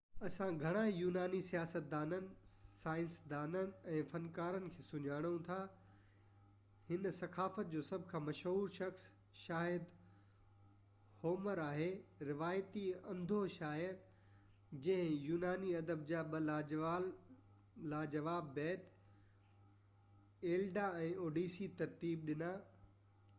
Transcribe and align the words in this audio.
اسان 0.27 0.55
گهڻا 0.61 0.79
ئي 0.89 0.93
يوناني 0.99 1.39
سياستدانن 1.47 2.23
سائنسدانن 2.59 3.67
۽ 3.95 3.97
فنڪارن 4.13 4.71
کي 4.77 4.85
سڃاڻو 4.85 5.29
ٿا 5.49 5.57
هن 6.87 7.11
ثقافت 7.17 7.69
جو 7.73 7.81
سڀ 7.89 8.07
کان 8.13 8.23
مشهور 8.29 8.71
شخص 8.77 9.03
شايد 9.41 9.85
هومر 11.25 11.61
آهي 11.65 11.91
روايتي 12.31 12.85
انڌو 13.13 13.41
شاعر 13.57 13.93
جنهن 14.87 15.13
يوناني 15.27 15.77
ادب 15.81 16.09
جا 16.13 16.23
ٻہ 16.33 16.43
لاجواب 17.93 18.49
بيت 18.57 18.89
ايلياڊ 20.53 20.99
۽ 21.11 21.13
اوڊيسي 21.27 21.69
ترتيب 21.83 22.25
ڏنا 22.31 22.51